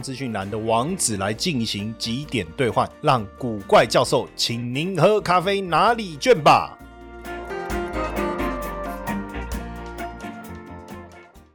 [0.00, 6.76] 资讯栏的网址来进行几点兑换，让古怪教授请您喝咖啡拿礼券吧。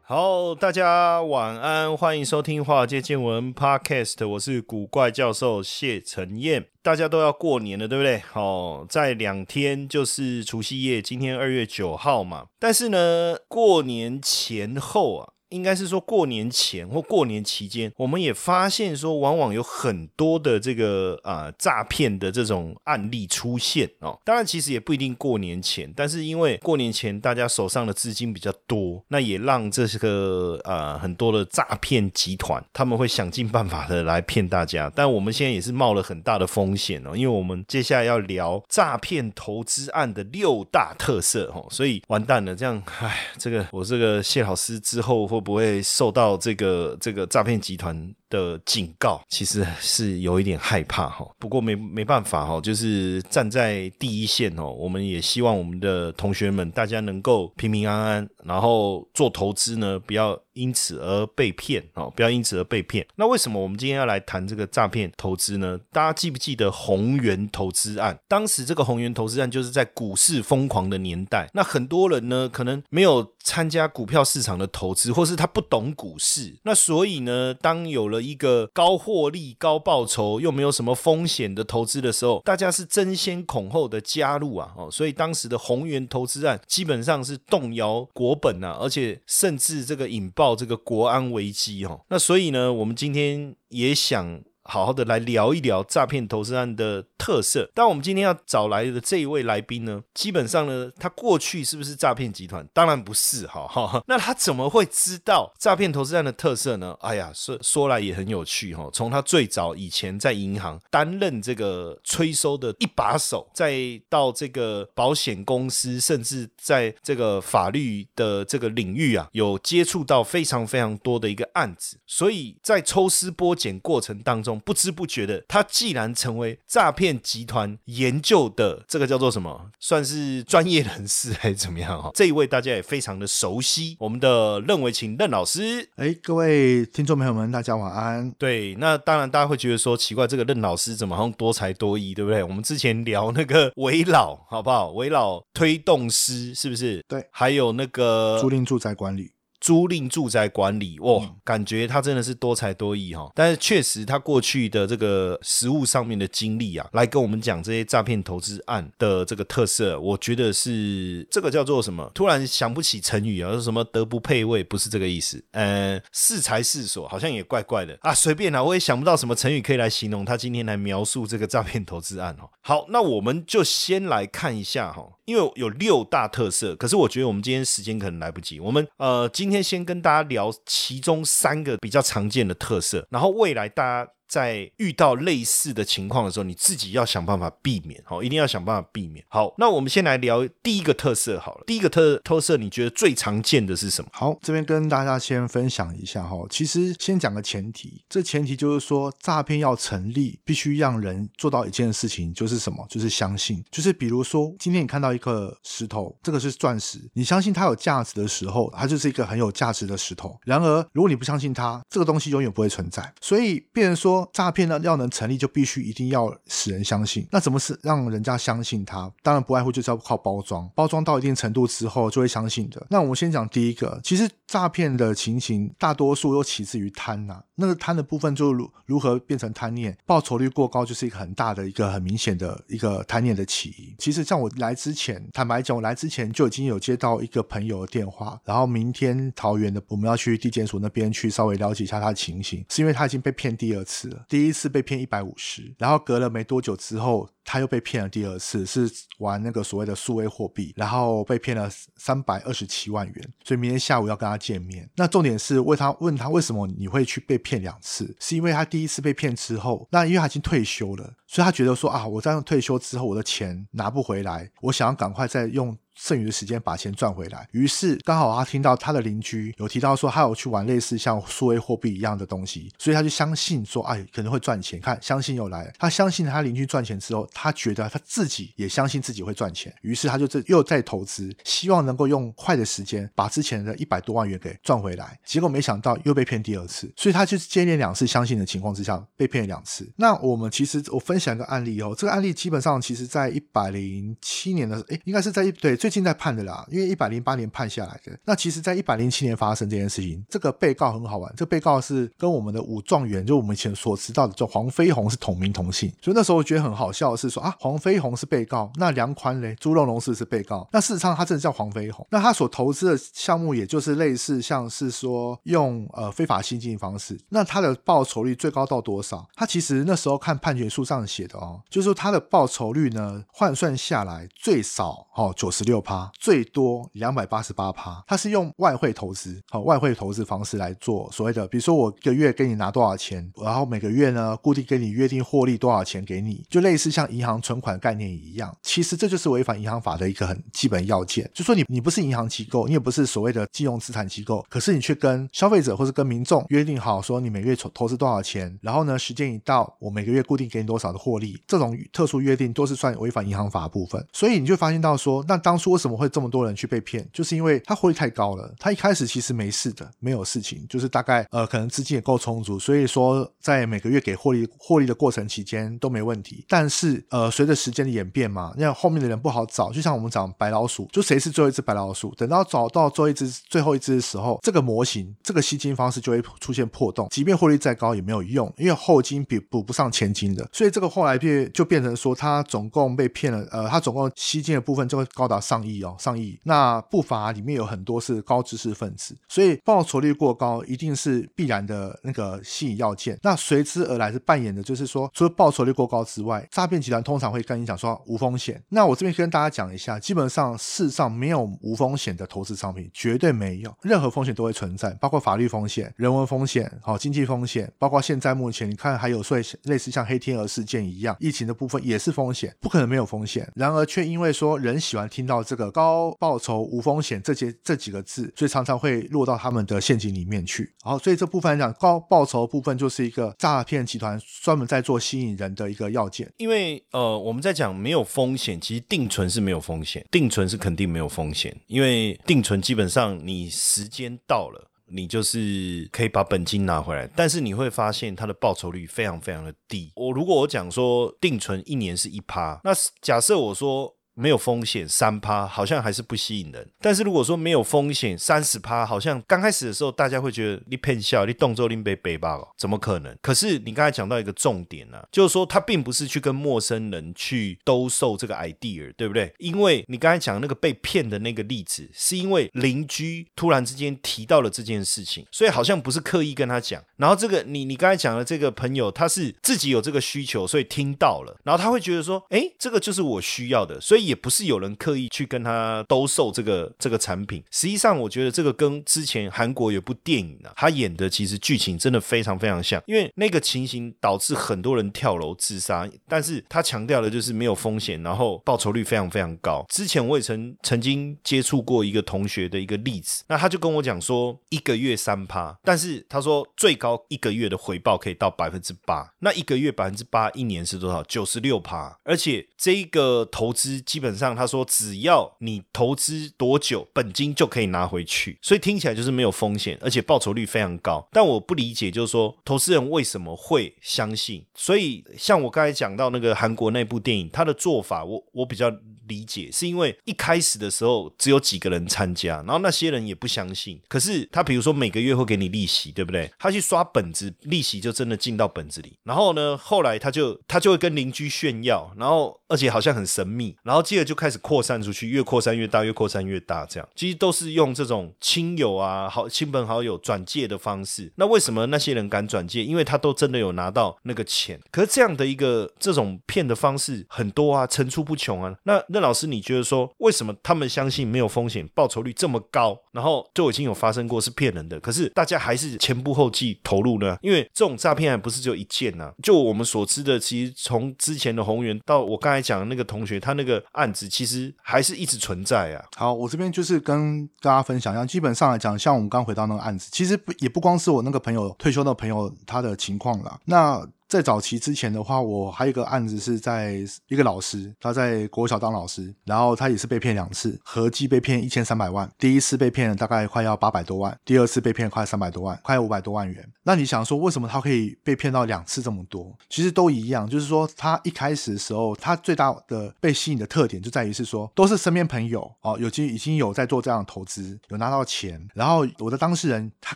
[0.07, 6.67] 好，大家晚安，欢迎收听华尔街见闻 Podcast，我是古怪教授谢承彦。
[6.83, 8.21] 大家都要过年了，对不对？
[8.33, 12.45] 哦，在两天就是除夕夜，今天二月九号嘛。
[12.59, 15.34] 但是呢，过年前后啊。
[15.49, 24.19] 应该是说过年前或过年期间，我们也发现说，往往有很多的这个啊诈骗的这种案例出现哦。
[24.23, 34.91] 当然，其实也不一定过年前，但是因为过年前大家手上的资金比较多，那也让这个呃很多的诈骗集团他们会想尽办法的来骗大家。
[34.95, 42.55] 但我们现在也是冒了很大的风险哦，因为我们接下来要聊诈骗投资案的六大特色哦，所以完蛋了。
[42.55, 45.45] 这样，唉，这个我这个谢老师之后会。
[45.45, 51.25] 不会受到这个这个诈骗集团的警告，其实是有一点害怕哈。
[51.39, 54.69] 不过没没办法哈，就是站在第一线哦。
[54.69, 63.05] 我们也希望我们的同学们大家能够平平安安，然后做投资呢，不要因此而被骗哦，不要因此而被骗。
[63.15, 65.79] 那为什么我们今天要来谈这个诈骗投资呢？
[65.91, 68.17] 大家记不记得宏源投资案？
[68.27, 84.73] 当时这个宏源投资案就是在股市疯狂的年代，那很多人呢可能没有参加股票市场的投资，或是他不懂股市，那所以呢，当有了一个高获利、高报酬又没有什么风险的投资的时候，大家是争先恐后的加入啊！
[84.77, 92.01] 哦，所以当时的宏源投资案基本上是动摇国本啊，而且甚至这个引爆这个国安危机哦。
[92.09, 94.41] 那所以呢，我们今天也想。
[94.65, 97.69] 好好的来聊一聊诈骗投资案的特色。
[97.73, 102.67] 但我们今天要找来的这一位来宾呢，基本上呢，他过去是不是诈骗集团？
[102.73, 104.03] 当然不是，哈哈。
[104.07, 106.97] 那他怎么会知道诈骗投资案的特色呢？
[107.01, 108.89] 哎呀，说说来也很有趣哈。
[108.91, 124.54] 从他最早以前在银行担任这个催收的一把手，再到这个保险公司，甚至在这个法律的这个领域啊，有接触到非常非常多的一个案子，所以在抽丝剥茧过程当中。
[124.59, 132.11] 不知不觉的，他既然成为诈骗集团研究的这个叫做什么，算是专业人士还是怎么样哈？
[132.13, 135.89] 这一位大家也非常的熟悉，我们的任维琴任老师。
[135.95, 138.31] 哎，各位听众朋友们，大家晚安。
[138.37, 142.43] 对，那当然大家会觉得说奇怪，这个任老师怎么好像多才多艺，对不对？
[142.43, 144.91] 我们之前聊那个维老，好不好？
[144.91, 147.03] 维老推动师是不是？
[147.07, 149.31] 对，还有那个租赁住宅管理。
[149.65, 153.31] 租赁住宅管理，哇，感觉他真的是多才多艺哈。
[153.33, 162.11] 但是确实，他过去的这个实务上面的经历啊，来跟我们讲这些诈骗投资案的这个特色，我觉得是这个叫做什么？
[162.13, 165.43] 突然想不起成语啊，说什么德不配位，不是这个意思。
[165.49, 168.13] 呃，适才适所，好像也怪怪的啊。
[168.13, 172.47] 随便啦，我也想不到什么成语可以来形容他今天来描述这个诈骗投资案哦。
[172.61, 175.07] 好，那我们就先来看一下哈。
[175.25, 178.59] 因为有六大特色，可是我觉得我们今天时间可能来不及。
[178.59, 184.11] 我们呃，今天先跟大家聊其中三个比较常见的特色，然后未来大家。
[184.27, 189.23] 在遇到类似的情况的时候，你自己要想办法避免，好，一定要想办法避免。
[189.29, 191.63] 好，那我们先来聊第一个特色好了。
[191.67, 194.09] 第一个特特色，你觉得最常见的是什么？
[194.11, 196.37] 好，这边跟大家先分享一下哈。
[196.49, 202.85] 其实先讲个前提，这前提就是说，诈骗要成立，必须让人做到一件事情，就是什么？
[202.89, 203.63] 就是相信。
[203.71, 210.37] 就是比如说，今天你看到一颗石头，这个是钻石，你相信它有价值的时候，它就是一个很有价值的石头。
[210.43, 213.13] 然而，如果你不相信它，这个东西永远不会存在。
[213.21, 214.14] 所以，变成说。
[214.31, 217.27] 诈骗呢要能成立，就必须一定要使人相信。
[217.31, 219.11] 那怎么是让人家相信他？
[219.23, 222.85] 当然不外乎就是要靠包装，包装到一定程度之后就会相信的。
[222.89, 227.43] 那我们先讲第一个，其实诈骗的情形大多数都起自于贪呐。
[227.55, 233.95] 那个贪的部分就如如何变成贪念，报酬率过高就是一个很大的一个很明显的一个贪念的起因。
[233.97, 243.95] 其实像我来之前，坦白讲，我来之前就已经有接到一个朋友的电话，然后明天桃园的我们要去地检署那边去稍微了解一下他的情形，是因为他已经被骗第二次。
[243.95, 244.25] 次了。
[244.27, 253.33] 第一次被骗一百五十，然后隔了没多久之后，他又被骗了第二次，是玩那个所谓的数位货币，然后被骗了三百二十七万元。
[253.43, 254.89] 所以明天下午要跟他见面。
[254.95, 258.13] 那重点是问他问他为什么你会去被骗两次？
[258.19, 265.77] 是因为他第一次被骗之后，那因为他已经退休了，所以他觉得说啊，我这样退休之后我的钱拿不回来，我想要赶快再用。
[265.95, 274.79] 剩余的时间把钱赚回来，于是刚好他听到他的邻居有提到说他有去玩类似像数位货币一样的东西，所以他就相信说，哎，可能会赚钱。
[274.81, 275.71] 看，相信又来了。
[275.79, 285.17] 他相信他邻居赚钱之后，他觉得他自己也相信自己会赚钱，于是他就这又在投资，希望能够用快的时间把之前的一百多万元给赚回来。
[285.25, 289.89] 结果没想到又被骗第二次，所以他就接连两次相信的情况之下被骗了两次。
[289.95, 295.77] 那我们其实我分享一个案例哦，这个案例基本上其实在一百零七年的，哎，应该是在一对。
[295.85, 298.11] 最近在判的啦，因为一百零八年判下来的。
[298.25, 301.31] 那其实，在一百零七年发生这件事情，这个被告很好玩。
[301.37, 305.93] 这被告是跟我们的武状元，就我们以前所知道的叫黄飞鸿是同名同姓。
[306.01, 310.67] 所以那时候我觉得很好笑的是说啊，黄飞鸿是被告，那梁宽嘞，朱龙龙是不是被告？
[310.71, 312.03] 那事实上他真的叫黄飞鸿。
[312.09, 317.15] 那他所投资的项目，也就是类似像是说用呃非法新进方式。
[317.29, 319.23] 那他的报酬率最高到多少？
[319.35, 326.11] 他其实那时候看判决书上写的哦，就是说他的报酬率呢换算下来最少哦九十六趴。
[326.19, 338.55] 最多两百八十八趴，它是用外汇投资，好外汇投资方式来做所谓的，比如说我一个月给你拿多少钱，然后每个月呢固定给你约定获利多少钱给你，就类似像银行存款概念一样。
[338.63, 354.05] 其实这就是违反银行法的一个很基本要件，就说你你不是银行机构，你也不是所谓的金融资产机构，可是你却跟消费者或是跟民众约定好说你每月投投资多少钱，然后呢时间一到，我每个月固定给你多少的获利，这种特殊约定都是算违反银行法部分。
[354.13, 356.09] 所以你就发现到说，那当初为什么会？
[356.15, 358.53] 这么多人去被骗，就是因为他获利太高了。
[358.57, 366.45] 他一开始其实没事的，没有事情，就是大概呃可能资金也够充足，所以说在每个月给获利获利的过程期间都没问题。
[366.47, 372.15] 但是呃随着时间的演变嘛，那后面的人不好找，就像我们讲白老鼠，就谁是最后一只白老鼠？
[372.15, 380.47] 等到找到最后一只最后一只的时候，这个模型这个吸金方式就会出现破洞，即便获利再高也没有用，因为后金比补不上前金的。
[380.53, 385.95] 所以这个后来变就变成说，他总共被骗了，呃，他总共吸金的部分就会高达上上亿哦。
[385.97, 393.17] 上亿，那不乏里面有很多是高知识分子，所以报酬率过高一定是必然的那个吸引要件。
[393.23, 398.61] 那随之而来是扮演的，就是说除了报酬率过高之外，诈骗集团通常会跟你讲说无风险。
[398.69, 413.49] 那我这边跟大家讲一下，基本上世上没有无风险的投资商品，绝对没有，任何风险都会存在，包括法律风险、人文风险、好经济风险，包括现在目前你看还有所以类似像黑天鹅事件一样，疫情的部分也是风险，不可能没有风险。
[413.55, 415.85] 然而却因为说人喜欢听到这个高。
[416.19, 420.73] 报酬无风险这些这几个字，所以常常会落到他们的陷阱里面去。
[420.81, 426.31] 好，所以这部分来讲，高报酬部分就是一个诈骗集团专门在做吸引人的一个要件。
[426.37, 439.91] 因为呃，我们在讲没有风险，其实定存是没有风险，定存是肯定没有风险，因为定存基本上你时间到了，你就是可以把本金拿回来，但是你会发现它的报酬率非常非常的低。
[439.95, 442.71] 我如果我讲说定存一年是一趴，那
[443.01, 443.95] 假设我说。
[444.15, 453.15] 没有风险三趴好像还是不吸引人，但是如果说没有风险三十趴，好像刚开始的时候大家会觉得你骗笑，你动作拎背背包，怎么可能？
[453.21, 459.33] 可是你刚才讲到一个重点呢，就是说他并不是去跟陌生人去兜售这个 idea，对不对？
[459.37, 466.81] 因为你刚才讲那个被骗的那个例子，是因为邻居突然之间提到了这件事情，所以好像不是刻意跟他讲。
[466.95, 474.04] 然后这个你你刚才讲的这个朋友，他是自己有这个需求，所以听到了，然后他会觉得说，哎，这个就是我需要的，所以。
[474.05, 489.65] 也不是有人刻意去跟他兜售这个这个产品，实际上我觉得这个跟之前韩国有部电影呢，他演的其实剧情真的非常非常像，因为那个情形导致很多人跳楼自杀，但是他强调的就是没有风险，然后报酬率非常非常高。
[489.69, 501.03] 之前我也曾曾经接触过一个同学的一个例子，那他就跟我讲说，一个月三趴，但是他说最高一个月的回报可以到百分之八，那一个月百分之八，一年是多少？
[501.03, 503.81] 九十六趴，而且这个投资。
[503.95, 511.07] 基本上，他说只要你投资多久，本金就可以拿回去，所以听起来就是没有风险，而且报酬率非常高。
[511.13, 514.45] 但我不理解，就是说投资人为什么会相信？
[514.53, 518.69] 所以像我刚才讲到那个韩国那部电影，他的做法，我我比较。
[519.07, 523.79] 理解是因为一开始的时候只有几个人参加，然后那些人也不相信。
[523.87, 526.31] 可是他比如说每个月会给你利息，对不对？
[526.39, 528.97] 他去刷本子，利息就真的进到本子里。
[529.03, 533.55] 然后呢，后来他就他就会跟邻居炫耀，然后而且好像很神秘。
[533.63, 541.11] 然后接着就开始扩散出去，越扩散越大，越扩散越大，这样其实都是用这种亲友啊、好亲朋好友转借的方式。
[541.15, 542.63] 那为什么那些人敢转借？
[542.63, 544.59] 因为他都真的有拿到那个钱。
[544.71, 548.55] 可是这样的一个这种骗的方式很多啊，层出不穷啊。
[548.63, 554.79] 那那老师，你觉得说为什么他们相信没有风险，报酬率这么高，然后就已经有发生过是骗人的？
[554.79, 557.17] 可是大家还是前仆后继投入呢？
[557.21, 559.11] 因为这种诈骗案不是只有一件呐。
[559.21, 565.83] 就我们所知的，其实从之前的宏源到我刚才讲的那个同学，他那个案子其实还是一直存在啊。
[565.97, 573.37] 好，我这边就是跟大家分享一下，基本上来讲，像我们刚回到那个案子，其实不也不光是我那个朋友退休的朋友他的情况啦。
[573.43, 582.09] 那在早期之前的话，我还有一个案子是在一个老师，他在国小当老师，然后他也是被骗两次，合计被骗一千三百万。
[582.17, 586.47] 第一次被骗了大概快要八百多万，第二次被骗快三百多万，快五百多万元。
[586.63, 589.35] 那你想说，为什么他可以被骗到两次这么多？
[589.49, 599.95] 其实都一样，就是说他一开始的时候，他最大的被吸引的特点就在于是说，都是身边朋友哦，有经已经有在做这样的投资，有拿到钱，然后我的当事人他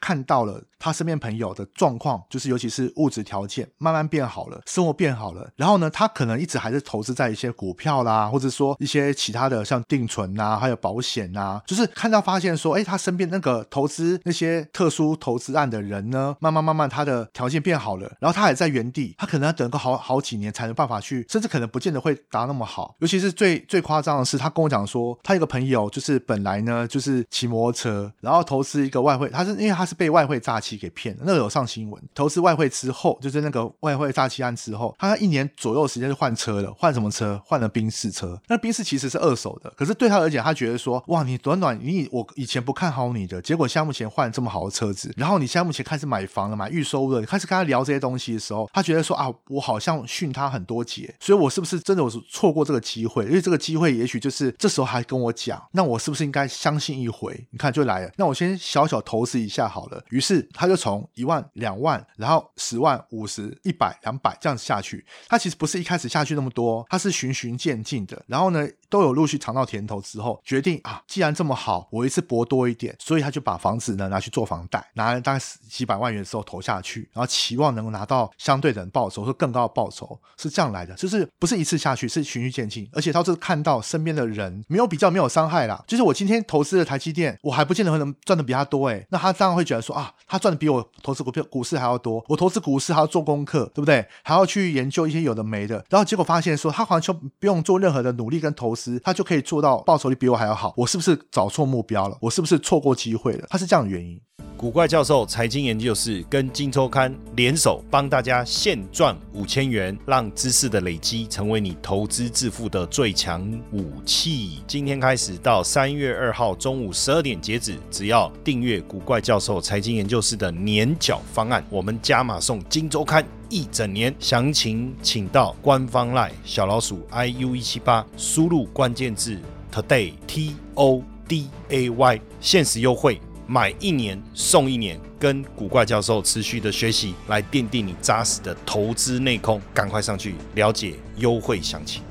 [0.00, 22.94] 看到了他身边朋友的状况，就是尤其是物质条件慢慢慢慢变好了，生活变好了，然后呢，他可能一直还是投资在一些股票啦，或者说一些其他的像定存呐，还有保险呐，就是看到发现说，哎，他身边那个投资那些特殊投资案的人呢， 慢慢慢慢他的条件变好了，然后他还在原地，他可能要等个好好几年才能办法去，甚至可能不见得会达那么好。
[22.98, 37.40] 尤其是最最夸张的是，他跟我讲说，他一个朋友就是本来呢就是骑摩托车，然后投资一个外汇，他是因为他是被外汇诈欺给骗了，那个有上新闻，投资外汇之后，就是那个外汇诈欺案之后，他一年左右时间就换车了，换什么车？
[37.44, 38.36] 换了宾士车。
[38.48, 53.24] 那宾士其实是二手的，可是对他而言，他觉得说，哇，你短短你我以前不看好你的，结果现在目前换这么好的车子，然后你现在目前开始买房了，买预收了，开始跟他聊这些东西的时候，他觉得说啊，我好像训他很多节，所以我是不是真的我错过这个机会？
[53.26, 57.46] 因为这个机会也许就是这时候还跟我讲，那我是不是应该相信一回？
[57.50, 60.02] 你看就来了，那我先小小投资一下好了。
[60.10, 65.04] 于是他就从一万、两万，然后十万、五十、一百、两百这样子下去。
[65.28, 68.22] 他其实不是一开始下去那么多，他是循循渐进的。
[68.26, 80.94] 然后呢，都有陆续尝到甜头之后，决定啊，既然这么好，我一次博多一点，所以他就把房子呢拿去做房贷，拿了大概几百万元之后投下去，然后期望能够拿到相对的报酬或更高的报酬，是这样来的。
[80.94, 85.84] 就是不是一次下去，是循序渐进，而且他是看到身边的人没有比较，没有伤害啦。
[85.86, 94.06] 就是我今天投资的台积电，我还不见得会能赚的比他多诶，那他当然会觉得说啊，他赚的比我投资股票股市还要多，我投资股市还要做功课，对不对？
[94.22, 100.74] 还要去研究一些有的没的，然后结果发现说他好像就不用做任何的努力跟投资，他就可以做到报酬率比我还要好。
[100.76, 102.16] 我是不是找错目标了？
[102.20, 103.46] 我是不是错过机会了？
[103.48, 104.20] 他是这样的原因。
[104.56, 114.62] 古怪教授财经研究室跟金周刊联手，帮大家现赚五千元，让知识的累积成为你投资致富的最强武器。
[114.66, 124.14] 今天开始到三月二号中午十二点截止，只要订阅古怪教授财经研究室的年缴方案，我们加码送金周刊一整年。
[124.18, 129.40] 详情请到官方 line 小老鼠 i u 一七八，输入关键字
[129.72, 133.20] today t o d a y，限时优惠。
[133.48, 139.62] 买一年送一年，跟古怪教授持续的学习，来奠定你扎实的投资内功。
[139.72, 142.02] 赶快上去了解优惠详情。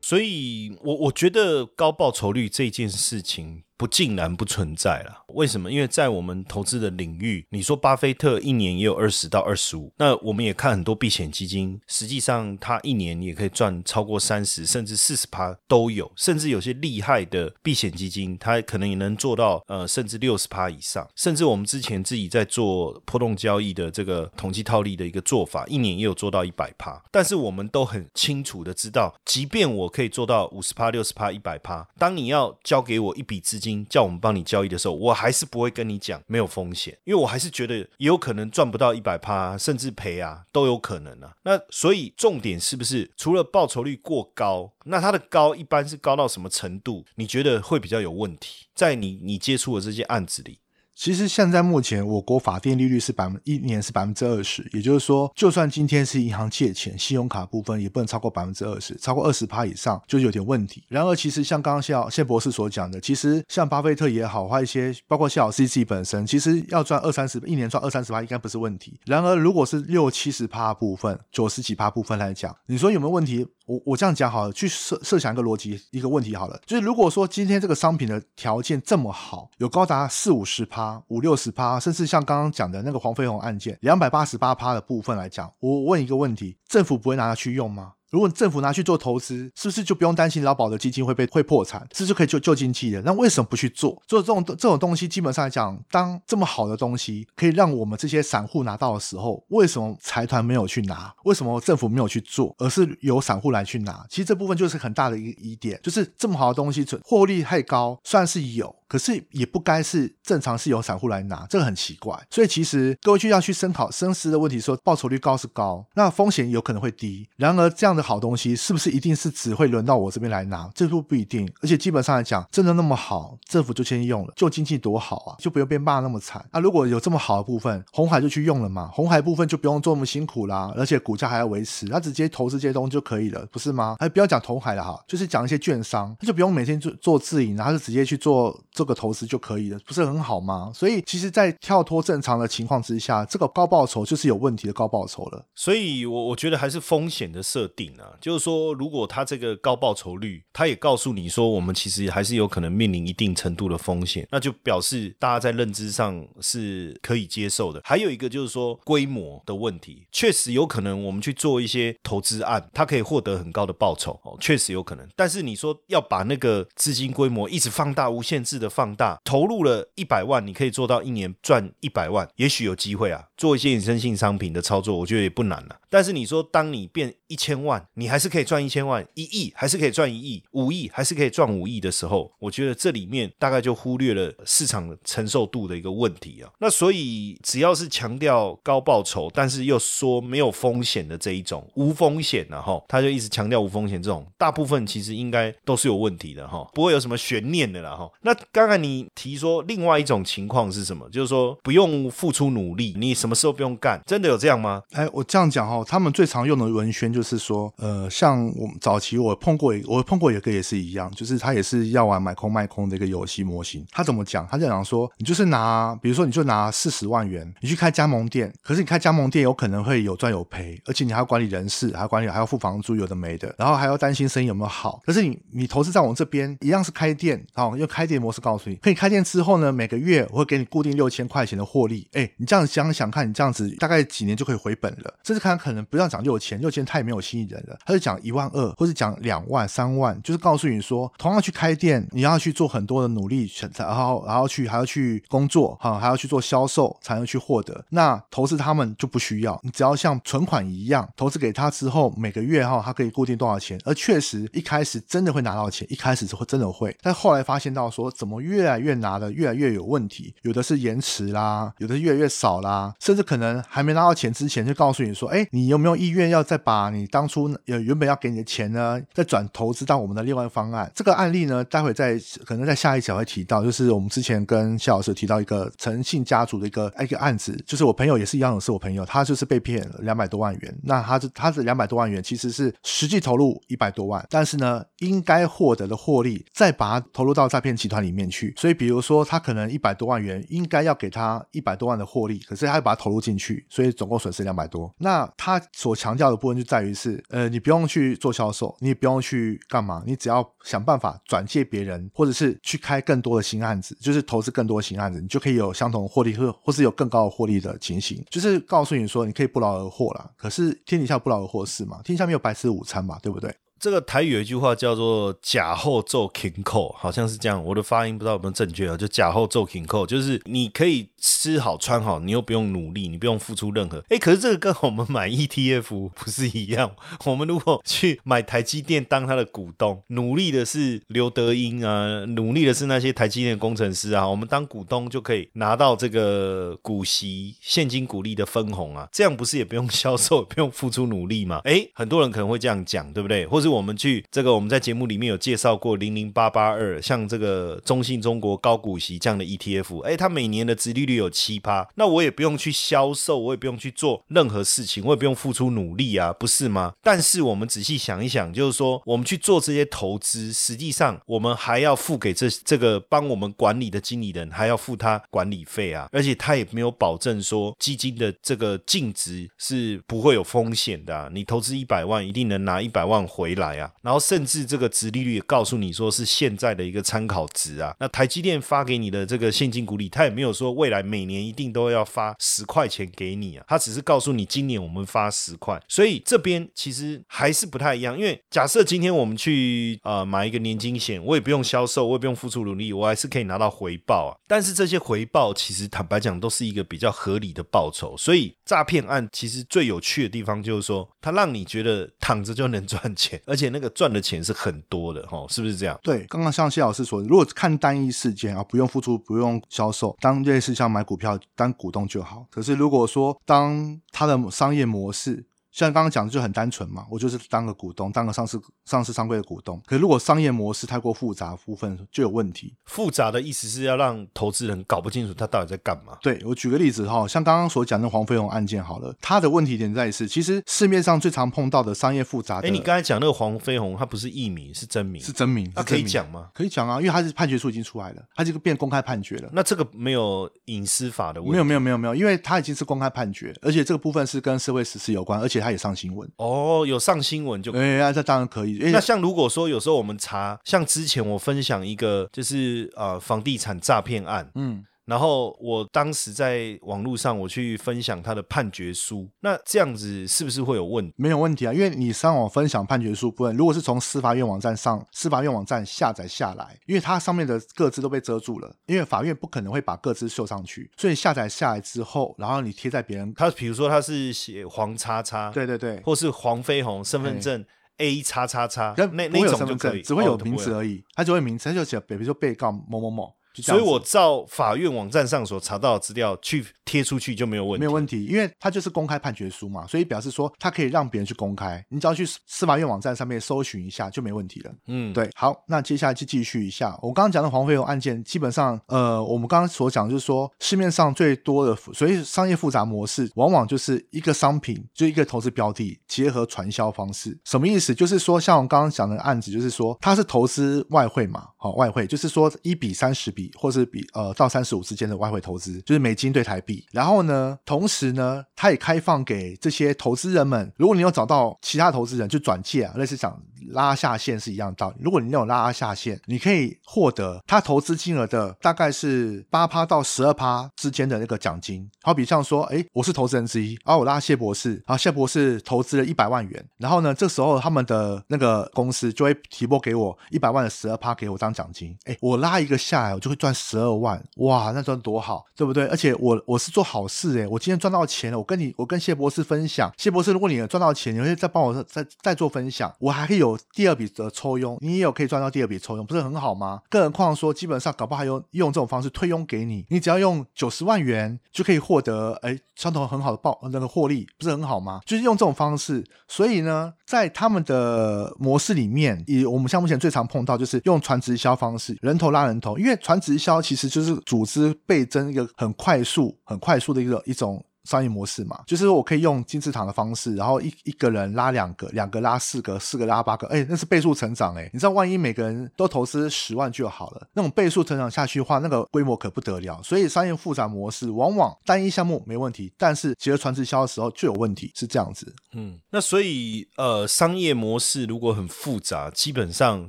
[0.00, 3.64] 所以，我我觉得高报酬率这件事情。
[3.76, 5.24] 不竟然不存在了？
[5.28, 5.72] 为什么？
[5.72, 21.08] 因为在我们投资的领域，你说巴菲特一年也有二十到二十五，那我们也看很多避险基金，实际上他一年也可以赚超过三十，甚至四十趴都有，甚至有些厉害的避险基金，它可能也能做到呃，甚至六十趴以上。
[21.16, 27.02] 甚至我们之前自己在做波动交易的这个统计套利的一个做法，一年也有做到一百趴。
[27.10, 33.86] 但是我们都很清楚的知道，即便我可以做到五十趴、六十趴、一百趴，当你要交给我一笔资金。
[33.88, 41.36] 叫我们帮你交易的时候，我还是不会跟你讲没有风险，因为我还是觉得也有可能赚不到一百趴，甚至赔啊，都有可能啊。
[41.44, 47.04] 那所以重点是不是除了报酬率过高，那它的高一般是高到什么程度？
[47.14, 48.66] 你觉得会比较有问题？
[48.74, 50.58] 在你你接触的这些案子里。
[50.94, 60.84] 其实现在目前我国法定利率是百分一年是百分之二十，也就是说，就算今天是银行借钱，信用卡部分也不能超过百分之二十，超过二十趴以上就有点问题。
[60.88, 69.00] 然而，其实像刚刚谢谢博士所讲的，其实像巴菲特也好，或一些包括谢老师自己本身，其实要赚二三十，一年赚二三十趴应该不是问题。
[69.06, 73.46] 然而，如果是六七十趴部分、九十几趴部分来讲，你说有没有问题？
[73.64, 87.92] 我我这样讲好了，去设设想一个逻辑一个问题好了，就是如果说今天这个商品的条件这么好，有高达四五十趴、五六十趴，甚至像刚刚讲的那个黄飞鸿案件两百八十八趴的部分来讲，我问一个问题，政府不会拿它去用吗？
[88.12, 93.00] 如果政府拿去做投资，是不是就不用担心劳保的基金会被会破产，是不是可以救救经济的？
[93.00, 94.00] 那为什么不去做？
[94.06, 101.10] 做这种这种东西，基本上来讲，当这么好的东西可以让我们这些散户拿到的时候，为什么财团没有去拿？
[101.24, 104.04] 为什么政府没有去做，而是由散户来去拿？
[104.10, 108.76] 其实这部分就是很大的一个疑点，就是这么好的东西，获利太高，算是有。
[108.92, 112.14] 可是也不该是正常是由散户来拿，这个很奇怪。
[112.28, 117.26] 所以其实各位就要去思考深思的问题：说报酬率高是高，那风险有可能会低。
[117.38, 120.68] 然而这样的好东西是不是一定是只会轮到我这边来拿？
[120.74, 121.50] 这都不一定。
[121.60, 126.44] 而且基本上来讲，真的那么好，政府就先用了，就经济多好啊，就不用被骂那么惨。
[126.52, 133.96] 那如果有这么好的部分，红海就去用了嘛，红海部分就不用做那么辛苦啦，而且股价还要维持，他直接投资这些东西就可以了，不是吗？
[134.00, 138.58] 哎，不要讲红海了哈，就是讲一些券商，他就不用每天做做自营，然后就直接去做。
[138.74, 140.72] 这个投资就可以了，不是很好吗？
[140.74, 145.44] 所以其实，在跳脱正常的情况之下，这个高报酬就是有问题的高报酬了。
[145.54, 157.80] 所以，我我觉得还是风险的设定啊，就是说，如果他这个高报酬率，他也告诉你说，我们其实还是有可能面临一定程度的风险，那就表示大家在认知上是可以接受的。
[157.84, 165.08] 还有一个就是说，规模的问题，确实有可能我们去做一些投资案，它可以获得很高的报酬哦，确实有可能。
[165.14, 168.72] 但是你说要把那个资金规模一直放大、无限制的。
[168.72, 173.22] 放大投入了一百万，你可以做到一年赚一百万，也许有机会啊。
[173.36, 175.76] 做一些衍生性商品的操作，我觉得也不难了。
[175.90, 186.50] 但是你说，当你变一千万，你还是可以赚一千万；一亿还是可以赚一亿；五亿还是可以赚五亿的时候，我觉得这里面大概就忽略了市场承受度的一个问题啊。
[186.58, 198.10] 那所以只要是强调高报酬，但是又说没有风险的这一种无风险的哈，他就一直强调无风险这种，大部分其实应该都是有问题的哈，不会有什么悬念的啦哈。
[198.22, 201.08] 那刚才你提说另外一种情况是什么？
[201.10, 204.00] 就是说不用付出努力，你什么时候不用干？
[204.06, 204.82] 真的有这样吗？
[204.92, 205.84] 哎，我这样讲哈。
[205.86, 213.84] 他们最常用的文宣就是说，呃，像我们早期我碰过一，我碰过一个也是一样，就是他也是要玩买空卖空的一个游戏模型。
[213.90, 214.46] 他怎么讲？
[214.50, 225.00] 他就讲说，你就是拿，比如说你就拿四十万元，你去开加盟店，可是你开加盟店有可能会有赚有赔，而且你还要管理人事，还要管理，还要付房租，有的没的，然后还要担心生意有没有好。
[225.04, 232.08] 可是你你投资在我们这边，一样是开店，哦，用开店模式告诉你，可以开店之后呢，每个月我会给你固定六千块钱的获利。
[232.12, 237.78] 哎，你这样想想看，你这样子大概几年就可以回本了，甚至看可能不要讲六千，六千太没有吸引人了。
[237.84, 247.84] 他就讲一万二，或者讲两万、三万，就是告诉你说，同样去开店，你要去做很多的努力，然后然后去还要去工作，哈，还要去做销售，才能去获得。
[247.90, 253.78] 那投资他们就不需要，你只要像存款一样，投资给他之后，每个月哈，他可以固定多少钱。
[253.84, 270.90] 而确实一开始真的会拿到钱，一开始是会真的会，但后来发现到说，怎么越来越拿的越来越有问题，有的是延迟啦，有的是越来越少啦，甚至可能还没拿到钱之前就告诉你说，哎，你有没有意愿要再把你当初呃原本要给你的钱呢，再转投资到我们的另外方案？
[270.94, 280.78] 这个案例呢，待会在可能在下一讲会提到，就是我们之前跟谢老师提到一个诚信家族的一个一个案子，就是我朋友也是一样的，是我朋友，他就是被骗两百多万元。
[280.82, 288.52] 那他是他是两百多万元，其实是实际投入一百多万，但是呢，应该获得的获利再把它投入到诈骗集团里面去。
[288.56, 294.92] 所以比如说他可能一百多万元应该要给他一百多万的获利，可是他又把它投入进去，所以总共损失两百多。
[294.98, 308.22] 那他所强调的部分就在于是，呃，你不用去做销售，你也不用去干嘛，你只要想办法转借别人，或者是去开更多的新案子，就是投资更多的新案子，你就可以有相同的获利，或或是有更高的获利的情形。
[308.28, 310.30] 就是告诉你说，你可以不劳而获啦。
[310.36, 313.50] 可是天底下不劳而获是吗，天下没有白吃午餐嘛，对不对？
[313.82, 317.60] 这个台语有一句话叫做“假后奏 king 扣”，好像是这样。
[317.64, 318.96] 我的发音不知道有没有正确啊？
[318.96, 324.00] 就“假后奏 king 扣”，就是你可以吃好穿好，你又不用努力，你不用付出任何。
[324.08, 326.92] 哎，可是这个跟我们买 ETF 不是一样？
[327.24, 341.60] 我们如果去买台积电当他的股东，努力的是刘德英啊，努力的是那些台积电工程师啊，我们当股东就可以拿到这个股息、现金股利的分红啊，这样不是也不用销售，也不用付出努力吗？
[341.64, 343.44] 哎，很多人可能会这样讲，对不对？
[343.44, 356.92] 或是我们去这个，我们在节目里面有介绍过零零八八二，像这个中信中国高股息这样的 ETF，哎，它每年的殖利率有七趴，那我也不用去销售，我也不用去做任何事情，我也不用付出努力啊，不是吗？
[357.02, 373.61] 但是我们仔细想一想，就是说我们去做这些投资，实际上我们还要付给这这个帮我们管理的经理人，还要付他管理费啊，而且他也没有保证说基金的这个净值是不会有风险的，你投资一百万一定能拿一百万回来。
[373.62, 377.94] 来啊，然后甚至这个值利率也告诉你说是现在的一个参考值啊。
[378.00, 388.18] 那台积电发给你的这个现金股利，它也没有说未来每年一定都要发十块钱给你啊，它只是告诉你今年我们发十块，所以这边其实还是不太一样。
[388.18, 394.36] 因为假设今天我们去呃买一个年金险，我也不用销售，我也不用付出努力，我还是可以拿到回报啊。
[394.48, 406.00] 但是这些回报其实坦白讲都是一个比较合理的报酬，所以诈骗案其实最有趣的地方就是说，它让你觉得躺着就能赚钱，而且那个赚的钱是很多的哈，是不是这样？
[406.02, 412.46] 对，刚刚像谢老师说，如果看单一事件啊，不用付出，不用销售，当类似像买股票当股东就好。
[412.50, 419.80] 可是如果说当它的商业模式，像刚刚讲的就很单纯嘛，我就是当个股东，当个上市上市商柜的股东。
[419.86, 422.74] 可是如果商业模式太过复杂，部分就有问题。
[422.84, 426.18] 复杂的意思是要让投资人搞不清楚他到底在干嘛。
[426.22, 432.68] 对我举个例子哈，像刚刚所讲的黄飞鸿案件好了，他的问题点在于是，其实市面上最常碰到的商业复杂的。
[432.68, 436.50] 哎，你刚才讲那个黄飞鸿，他不是艺名，是真名，是真名，那可以讲吗？
[436.52, 439.48] 可以讲啊，因为他是判决书已经出来了，他这个变公开判决了。
[439.52, 441.52] 那这个没有隐私法的问题？
[441.52, 446.28] 没有没有没有没有，因为他已经是公开判决，而且这个部分是跟社会实事有关，而且他也上新闻。
[446.36, 448.78] 哦，有上新闻就，哎，这当然可以。
[448.92, 454.84] 那像如果说有时候我们查，像之前我分享一个，就是呃房地产诈骗案，嗯。
[455.04, 461.12] 然后我当时在网络上我去分享他的判决书，那这样子是不是会有问题？
[461.16, 477.64] 没有问题啊，因为你上网分享判决书部分，如果是从司法院网站上司法院网站下载下来，因为它上面的各自都被遮住了，因为法院不可能会把各自秀上去，所以下载下来之后，然后你贴在别人，他比如说他是写黄叉叉，对对对，或是黄飞鸿身份证
[477.98, 483.34] A 叉叉叉，那那种就可以，只会有名字而已，他只会名字，他就写，比如说被告某某某。
[483.54, 494.72] 所以，我照法院网站上所查到的资料去贴出去就没有问题，没有问题，因为它就是公开判决书嘛，所以表示说它可以让别人去公开，你只要去司法院网站上面搜寻一下就没问题了。
[494.86, 507.94] 嗯，对，好，那接下来就继续一下，我刚刚讲的黄飞鸿案件，基本上，呃，我们刚刚所讲就是说，市面上最多的，所以商业复杂模式，往往就是一个商品就一个投资标的结合传销方式，什么意思？
[507.94, 513.41] 就是说，像我刚刚讲的案子，就是说它是投资外汇嘛，好，外汇就是说一比三十比。
[513.56, 516.84] 或是比呃到三十五之间的外汇投资，就是美金对台币。
[516.92, 524.96] 然后呢，同时呢，它也开放给这些投资人们，如果你有找到其他投资人，就转借啊，类似讲拉下线是一样的道理。
[525.00, 531.88] 如果你有拉下线，你可以获得他投资金额的大概是八趴到十二趴之间的那个奖金。
[532.02, 541.96] 好比像说，哎，我是投资人之一，而我拉谢博士，啊，谢博士投资了一百万元，然后呢，这时候他们的那个公司就会提拨给我一百万的十二趴给我当奖金。
[542.04, 545.86] 哎，我拉一个下来，我就会赚十二万，哇，那赚多好，对不对？
[545.86, 553.58] 而且我我是做好事，哎，我今天赚到钱了，我跟你，我跟谢博士分享，谢博士，如果你赚到钱，你会再帮我再再做分享，我还可以有。
[553.72, 556.80] 第二笔的抽佣，你也有可以赚到第二笔抽佣，不是很好吗？
[556.88, 565.00] 更何况说，基本上搞不好还有用这种方式退佣给你，你只要用九十万元就可以获得，哎，相同很好的报那个获利，不是很好吗？
[565.06, 577.64] 就是用这种方式，所以呢，在他们的模式里面，以我们像目前最常碰到就是用传直销方式，人头拉人头，因为传直销其实就是组织倍增一个很快速、很快速的一个一种。
[577.84, 584.70] 商业模式嘛，就是我可以用金字塔的方式，然后一一个人拉两个，两个拉四个，四个拉八个，哎，那是倍数成长哎。
[584.72, 589.80] 你知道，万一每个人都投资十万就好了，那种倍数成长下去的话，那个规模可不得了。
[589.82, 595.34] 所以商业复杂模式往往单一项目没问题，但是结合传直销的时候就有问题，是这样子。
[595.54, 599.84] 嗯，那所以呃，商业模式如果很复杂，基本上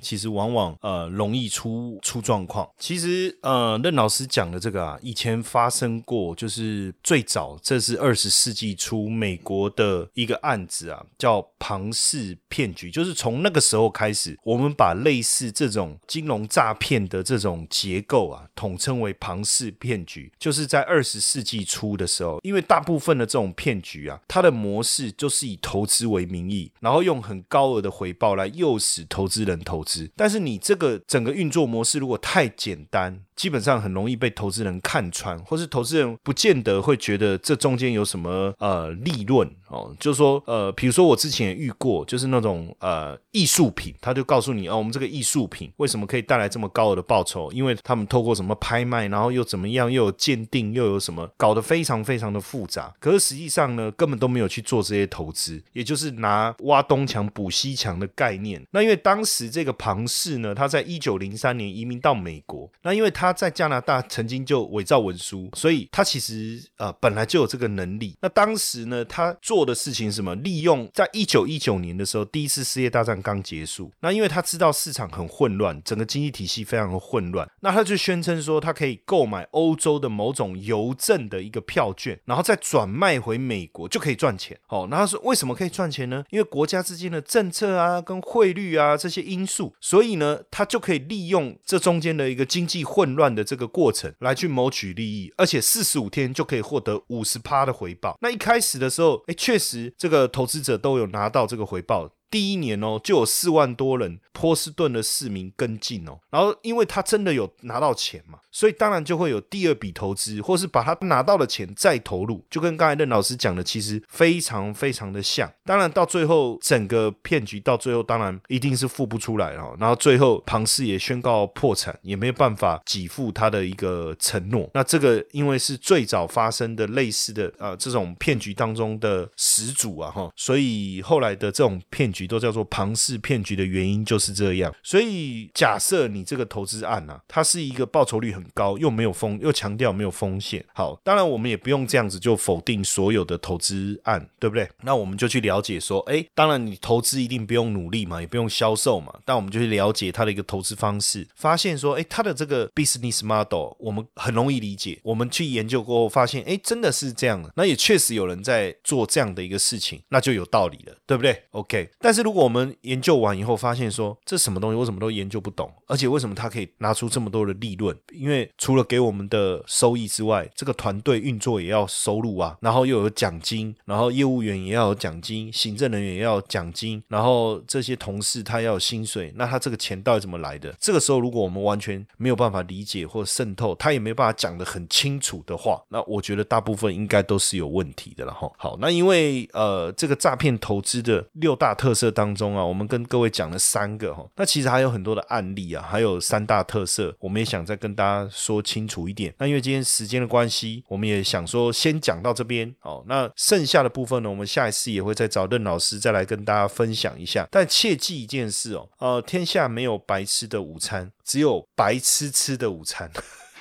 [0.01, 2.67] 其实往往呃容易出出状况。
[2.79, 7.82] 其实呃，任老师讲的这个啊，以前发生过，就是最早这。
[7.83, 12.89] 是二十世纪初美国的一个案子啊，叫庞氏骗局。
[12.89, 20.31] 就是从那个时候开始，我们把类似这种金融诈骗的这种结构啊，统称为庞氏骗局。
[20.39, 30.09] 就是在二十世纪初的时候，因为大部分的这种骗局啊，它的模式就是以投资为名义，然后用很高额的回报来诱使投资人投资。
[30.15, 39.95] 但是你这个整个运作模式如果太简单，基本上很容易被投资人看穿，或是投资人不见得会觉得这种中间有什么呃利润哦。
[39.99, 47.51] 就是说呃，比如说我之前也遇过，就是那种呃艺术品，他就告诉你哦，我们这个艺术品为什么可以带来这么高额的报酬？
[47.51, 52.93] 因为他们透过什么拍卖，然后又怎么样，又有鉴定，又有什么，搞得非常非常的复杂。
[52.99, 58.61] 可是实际上呢，根本都没有去做这些投资，也就是拿挖东墙补西墙的概念。
[58.71, 63.13] 那因为当时这个庞氏呢，他在一九零三年移民到美国，那因为。
[63.13, 68.15] 他在加拿大曾经就伪造文书，所以他其实呃本来就有这个个能力。
[68.21, 70.33] 那当时呢，他做的事情什么？
[70.43, 84.57] 利用在一九一九年的时候，第一次世界大战刚结束，那因为他知道市场很混乱，整个经济体系非常的混乱，那他就宣称说，他可以购买欧洲的某种邮政的一个票券，然后再转卖回美国，就可以赚钱。
[84.67, 86.23] 哦，那他说为什么可以赚钱呢？
[86.31, 98.17] 因为国家之间的政策啊，跟汇率啊这些因素，所以呢，他就可以利用这中间的一个经济混乱的这个过程来去谋取利益，而且四十五天就可以获得五十趴的回报。
[98.21, 102.09] 那一开始的时候，哎，确实这个投资者都有拿到这个回报。
[102.33, 115.47] 第一年哦，就有四万多人波士顿的市民跟进哦，然后因为他真的有拿到钱嘛，所以当然就会有第二笔投资，或是把他拿到的钱再投入，就跟刚才任老师讲的，其实非常非常的像。
[115.63, 124.67] 当然到最后整个骗局到最后，当然一定是付不出来了，然后最后庞氏也宣告破产，也没有办法给付他的一个承诺。
[124.73, 132.22] 那这个因为是最早发生的类似的呃这种骗局当中的始祖啊哈，所以后来的这种骗局。
[132.27, 140.63] 都叫做庞氏骗局的原因就是这样，所以假设你这个投资案啊，它是一个报酬率很高，又没有风，又强调没有风险。
[140.73, 144.69] 好，当然我们也不用这样子就否定所有的投资案，对不对？
[144.81, 154.99] 那我们就去了解说，哎，当然你投资一定不用努力嘛，也不用销售嘛，但我们就去了解它的一个投资方式，发现说，哎，它的这个 business model 我们很容易理解。
[155.03, 157.51] 我们去研究过后发现，哎，真的是这样的。
[157.55, 167.97] 那也确实有人在做这样的一个事情，那就有道理了，对不对？OK，但但是如果我们研究完以后发现说这什么东西我什么都研究不懂，而且为什么他可以拿出这么多的利润？
[168.11, 180.71] 因为除了给我们的收益之外，这个团队运作也要收入啊，然后又有奖金，然后业务员也要有奖金，行政人员也要有奖金，然后这些同事他要有薪水，那他这个钱到底怎么来的？
[180.79, 188.47] 这个时候如果我们完全没有办法理解或渗透，他也没办法讲得很清楚的话，那我觉得大部分应该都是有问题的了哈。
[188.59, 192.43] 好，那因为呃这个诈骗投资的六大特色当中。
[192.43, 199.33] 中啊，我们跟各位讲了三个哈，那其实还有很多的案例啊，还有三大特色，我们也想再跟大家说清楚一点。
[199.37, 203.01] 那因为今天时间的关系，我们也想说先讲到这边哦。
[203.07, 207.47] 那剩下的部分呢，我们下一次也会再找任老师再来跟大家分享一下。
[207.49, 213.09] 但切记一件事哦，呃，天下没有白吃的午餐，只有白吃吃的午餐。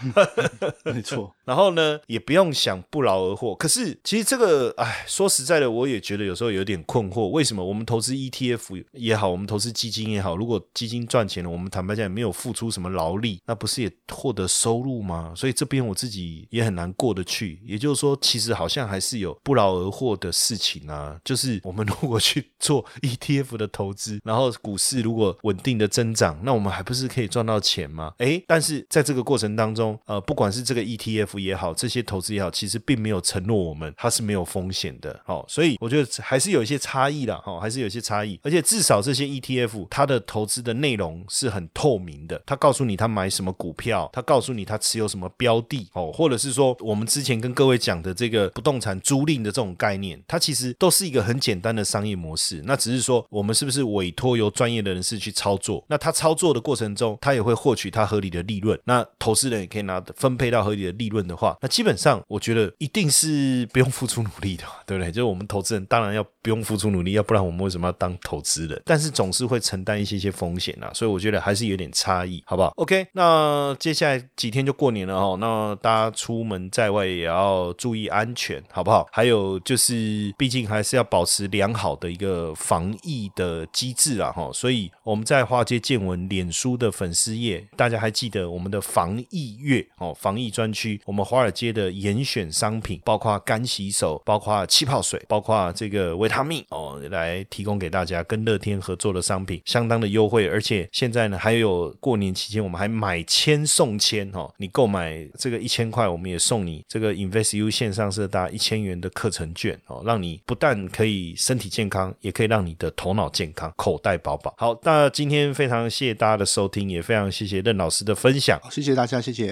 [0.84, 1.34] 没错。
[1.44, 3.54] 然后呢，也不用想不劳而获。
[3.54, 7.28] 可是其实这个，哎，说实在的，我也觉得有时候有点困惑。
[7.28, 15.32] 为什么我们投资 ETF 也好，我们投资基金也好，如果基金赚钱了，我们坦白讲也没有付出什么劳力，那不是也获得收入吗？
[15.36, 17.60] 所以这边我自己也很难过得去。
[17.64, 21.18] 也就是说，其实好像还是有不劳而获的事情啊。
[21.24, 28.14] 就是我们如果去做 ETF 的投资，然后股市如果稳定的增长，那我们还不是可以赚到钱吗？
[28.18, 31.42] 哎，但是在这个过程当中，呃，不管是这个 ETF。
[31.42, 61.22] 也好，这些投资也好，其实并没有承诺我们它是没有风险的，好，所以我觉得还是有一些差异的，哈，还是有一些差异，而且至少这些 ETF 它的投资的内容是很透明的，它告诉你它买什么股票，它告诉你它持有什么标的，哦，或者是说我们之前跟各位讲的这个不动产租赁的这种概念，它其实都是一个很简单的商业模式，那只是说我们是不是委托由专业的人士去操作，那他操作的过程中，他也会获取他合理的利润，那投资人也可以拿分配到合理的利润。
[61.22, 65.12] 的话，那基本上我觉得一定是不用付出努力的， 对不对？
[65.12, 68.82] 就是我们投资人当然要不用付出努力，要不然我们为什么要当投资人？
[68.84, 79.06] 但是总是会承担一些些风险啊，所以我觉得还是有点差异，好不好？OK，那接下来几天就过年了哈，那大家出门在外也要注意安全，好不好？
[79.12, 91.00] 还有就是，毕竟还是要保持良好的一个防疫的机制啊，哈，所以我们在花街见闻脸书的粉丝页，大家还记得我们的防疫月哦，防疫专区。
[91.04, 98.22] 我们华尔街的严选商品，包括干洗手，包括气泡水，包括这个维他命哦，来提供给大家。
[98.32, 104.50] 跟乐天合作的商品相当的优惠，而且现在呢，还有过年期间，我们还买千送千哦。
[104.56, 114.54] 你购买这个一千块，我们也送你这个 InvestU 线上社大一千元的课程券哦，让你不但可以身体健康，也可以让你的头脑健康，口袋饱饱。
[114.56, 118.58] 好，那今天非常谢谢大家的收听，也非常谢谢任老师的分享。
[118.70, 119.51] 谢谢大家，谢谢，